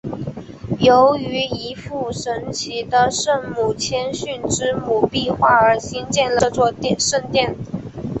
[0.79, 7.55] 由于一幅神奇的圣母谦逊之母壁画而兴建了这座圣殿。